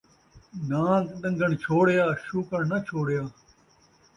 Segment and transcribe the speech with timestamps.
[0.69, 3.23] نان٘گ ݙن٘گݨ چھوڑیا، شوکݨ ناں چھوڑیا